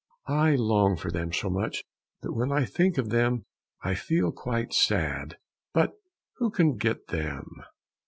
[0.25, 1.83] I long for them so much
[2.23, 3.43] that when I think of them,
[3.83, 5.37] I feel quite sad,
[5.75, 5.91] but
[6.37, 7.45] who can get them?